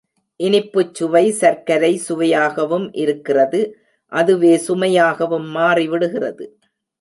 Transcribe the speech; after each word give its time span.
இனிப்புச்சுவை 0.39 1.29
சர்க்கரை 1.31 1.91
சுவையாகவும் 1.97 2.87
இருக்கிறது 2.93 3.61
அதுவே 4.11 4.53
சுமையாகவும் 4.67 5.47
மாறிவிடுகிறது. 5.57 6.47